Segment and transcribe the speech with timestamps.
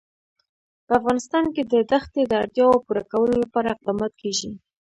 [0.85, 4.51] په افغانستان کې د دښتې د اړتیاوو پوره کولو لپاره اقدامات کېږي.